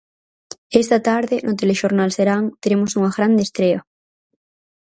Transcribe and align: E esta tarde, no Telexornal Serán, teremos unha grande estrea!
E 0.75 0.77
esta 0.83 0.99
tarde, 1.09 1.35
no 1.45 1.57
Telexornal 1.61 2.09
Serán, 2.17 2.43
teremos 2.63 2.91
unha 2.99 3.13
grande 3.17 3.41
estrea! 3.47 3.79